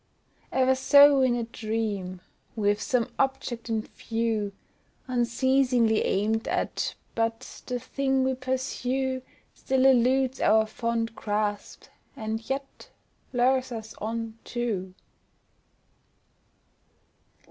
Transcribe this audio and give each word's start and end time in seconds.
E'en 0.51 0.75
so 0.75 1.21
in 1.21 1.35
a 1.35 1.43
dream, 1.43 2.21
we've 2.55 2.81
some 2.81 3.07
object 3.19 3.69
in 3.69 3.83
view 3.83 4.51
Unceasingly 5.07 6.01
aimed 6.01 6.47
at, 6.47 6.95
but 7.13 7.61
the 7.67 7.77
thing 7.79 8.23
we 8.23 8.33
pursue 8.33 9.21
Still 9.53 9.85
eludes 9.85 10.41
our 10.41 10.65
fond 10.65 11.13
grasp, 11.15 11.83
and 12.15 12.49
yet 12.49 12.89
lures 13.31 13.71
us 13.71 13.93
on 13.99 14.39
too. 14.43 14.95